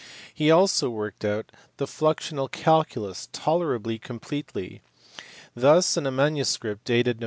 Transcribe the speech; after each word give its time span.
He 0.33 0.49
also 0.49 0.89
worked 0.89 1.23
out 1.23 1.51
the 1.77 1.85
fluxional 1.85 2.49
calculus 2.51 3.29
tolerably 3.31 3.99
completely: 3.99 4.81
thus 5.53 5.95
in 5.95 6.07
a 6.07 6.11
manuscript 6.11 6.85
dated 6.85 7.19
Nov. 7.19 7.19